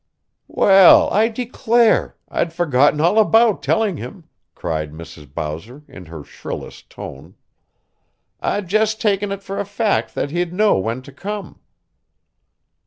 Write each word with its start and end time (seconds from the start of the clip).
"Well, 0.47 1.11
I 1.11 1.27
declare! 1.27 2.17
I'd 2.27 2.51
forgotten 2.53 2.99
all 2.99 3.19
about 3.19 3.61
telling 3.61 3.97
him," 3.97 4.23
cried 4.55 4.91
Mrs. 4.91 5.31
Bowser 5.31 5.83
in 5.87 6.07
her 6.07 6.23
shrillest 6.23 6.89
tone. 6.89 7.35
"I'd 8.39 8.67
just 8.67 8.99
taken 8.99 9.31
it 9.31 9.43
for 9.43 9.59
a 9.59 9.63
fact 9.65 10.15
that 10.15 10.31
he'd 10.31 10.53
know 10.53 10.79
when 10.79 11.03
to 11.03 11.11
come." 11.11 11.59